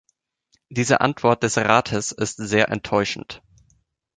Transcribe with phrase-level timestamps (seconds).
[0.71, 3.43] Diese Antwort des Rates ist sehr enttäuschend.